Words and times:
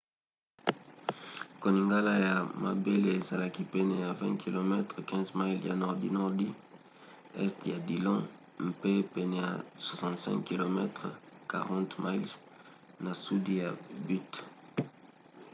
koningana 1.61 2.13
ya 2.25 2.35
mabele 2.63 3.09
ezalaki 3.19 3.61
pene 3.73 3.95
ya 4.05 4.11
20 4.19 4.43
km 4.43 4.71
15 5.11 5.31
miles 5.39 5.63
na 5.69 5.75
nordi-nordi 5.83 6.47
este 7.45 7.65
ya 7.73 7.79
dillon 7.87 8.21
mpe 8.69 8.91
pene 9.13 9.35
ya 9.45 9.51
65 10.05 10.47
km 10.49 10.77
40 11.51 12.03
miles 12.05 12.31
na 13.03 13.11
sudi 13.23 13.53
ya 13.61 13.69
butte 14.05 14.39